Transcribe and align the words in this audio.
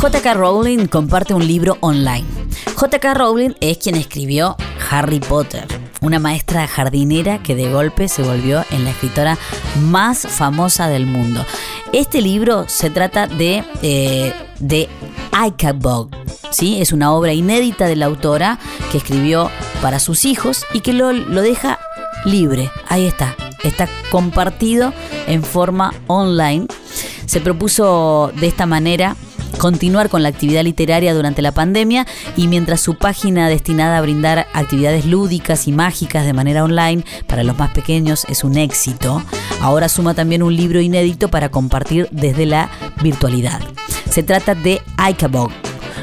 JK 0.00 0.32
Rowling 0.32 0.86
comparte 0.86 1.34
un 1.34 1.46
libro 1.46 1.76
online. 1.80 2.24
JK 2.74 3.04
Rowling 3.12 3.50
es 3.60 3.76
quien 3.76 3.96
escribió 3.96 4.56
Harry 4.90 5.20
Potter, 5.20 5.66
una 6.00 6.18
maestra 6.18 6.66
jardinera 6.66 7.42
que 7.42 7.54
de 7.54 7.70
golpe 7.70 8.08
se 8.08 8.22
volvió 8.22 8.64
en 8.70 8.84
la 8.84 8.92
escritora 8.92 9.36
más 9.82 10.26
famosa 10.26 10.88
del 10.88 11.04
mundo. 11.04 11.44
Este 11.92 12.22
libro 12.22 12.64
se 12.66 12.88
trata 12.88 13.26
de, 13.26 13.62
eh, 13.82 14.32
de 14.58 14.88
Icabog, 15.46 16.08
¿sí? 16.50 16.80
Es 16.80 16.92
una 16.92 17.12
obra 17.12 17.34
inédita 17.34 17.86
de 17.86 17.96
la 17.96 18.06
autora 18.06 18.58
que 18.90 18.96
escribió 18.96 19.50
para 19.82 19.98
sus 19.98 20.24
hijos 20.24 20.64
y 20.72 20.80
que 20.80 20.94
lo, 20.94 21.12
lo 21.12 21.42
deja 21.42 21.78
libre. 22.24 22.70
Ahí 22.88 23.04
está, 23.04 23.36
está 23.64 23.86
compartido 24.10 24.94
en 25.26 25.42
forma 25.42 25.92
online. 26.06 26.68
Se 27.26 27.42
propuso 27.42 28.32
de 28.40 28.46
esta 28.46 28.64
manera 28.64 29.14
continuar 29.60 30.08
con 30.08 30.22
la 30.22 30.30
actividad 30.30 30.64
literaria 30.64 31.12
durante 31.12 31.42
la 31.42 31.52
pandemia 31.52 32.06
y 32.34 32.48
mientras 32.48 32.80
su 32.80 32.94
página 32.94 33.46
destinada 33.50 33.98
a 33.98 34.00
brindar 34.00 34.46
actividades 34.54 35.04
lúdicas 35.04 35.68
y 35.68 35.72
mágicas 35.72 36.24
de 36.24 36.32
manera 36.32 36.64
online 36.64 37.04
para 37.26 37.44
los 37.44 37.58
más 37.58 37.70
pequeños 37.70 38.24
es 38.30 38.42
un 38.42 38.56
éxito, 38.56 39.22
ahora 39.60 39.90
suma 39.90 40.14
también 40.14 40.42
un 40.42 40.56
libro 40.56 40.80
inédito 40.80 41.28
para 41.28 41.50
compartir 41.50 42.08
desde 42.10 42.46
la 42.46 42.70
virtualidad. 43.02 43.60
Se 44.08 44.22
trata 44.22 44.54
de 44.54 44.80
Icabog, 45.10 45.50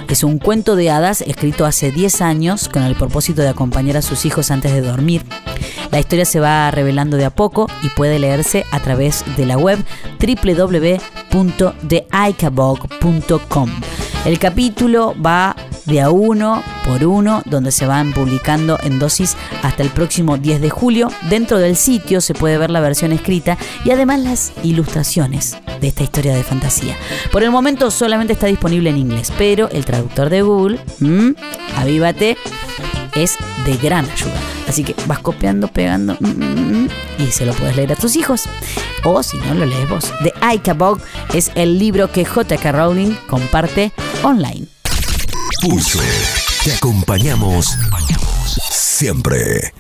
es 0.08 0.24
un 0.24 0.38
cuento 0.38 0.76
de 0.76 0.92
hadas 0.92 1.22
escrito 1.22 1.66
hace 1.66 1.92
10 1.92 2.22
años 2.22 2.70
con 2.70 2.84
el 2.84 2.96
propósito 2.96 3.42
de 3.42 3.50
acompañar 3.50 3.98
a 3.98 4.02
sus 4.04 4.26
hijos 4.26 4.52
antes 4.52 4.72
de 4.72 4.82
dormir. 4.82 5.24
La 5.92 6.00
historia 6.00 6.26
se 6.26 6.40
va 6.40 6.70
revelando 6.72 7.18
de 7.18 7.26
a 7.26 7.30
poco 7.30 7.68
y 7.82 7.90
puede 7.90 8.20
leerse 8.20 8.66
a 8.72 8.80
través 8.80 9.26
de 9.36 9.46
la 9.46 9.58
web 9.58 9.84
El 14.26 14.40
capítulo 14.40 15.16
va 15.22 15.56
de 15.86 16.02
a 16.02 16.10
uno 16.10 16.62
por 16.84 17.04
uno, 17.06 17.42
donde 17.46 17.72
se 17.72 17.88
van 17.88 18.14
publicando 18.14 18.78
en 18.84 19.00
dosis 19.00 19.38
hasta 19.64 19.84
el 19.84 19.90
próximo 19.90 20.38
10 20.38 20.62
de 20.62 20.70
julio. 20.70 21.10
Dentro 21.30 21.58
del 21.58 21.76
sitio 21.76 22.22
se 22.22 22.34
puede 22.34 22.58
ver 22.58 22.70
la 22.70 22.82
versión 22.82 23.14
escrita 23.14 23.58
y 23.86 23.92
además 23.92 24.20
las 24.20 24.52
ilustraciones 24.64 25.58
de 25.80 25.88
esta 25.88 26.04
historia 26.04 26.36
de 26.36 26.44
fantasía. 26.44 26.96
Por 27.32 27.44
el 27.44 27.52
momento 27.52 27.90
solamente 27.90 28.34
está 28.34 28.48
disponible 28.48 28.90
en 28.90 28.98
inglés, 28.98 29.32
pero 29.38 29.70
el 29.70 29.86
traductor 29.86 30.30
de 30.30 30.42
Google, 30.42 30.80
avívate, 31.78 32.38
es 33.16 33.38
de 33.66 33.78
gran 33.78 34.06
ayuda. 34.10 34.40
Así 34.68 34.84
que 34.84 34.96
vas 35.08 35.20
copiando, 35.20 35.70
pegando 35.70 36.18
y 37.18 37.32
se 37.32 37.46
lo 37.46 37.54
puedes 37.54 37.76
leer 37.76 37.94
a 37.94 37.96
tus 37.96 38.16
hijos. 38.16 38.44
O 39.10 39.24
si 39.24 39.38
no, 39.38 39.54
lo 39.54 39.66
lees 39.66 39.88
vos. 39.88 40.12
The 40.22 40.34
Icabog 40.54 41.00
es 41.34 41.50
el 41.56 41.80
libro 41.80 42.12
que 42.12 42.26
JK 42.26 42.74
Rowling 42.74 43.16
comparte 43.30 43.94
online. 44.22 44.68
Pulso. 45.62 46.00
Te 46.66 46.74
acompañamos 46.74 47.78
siempre. 48.70 49.72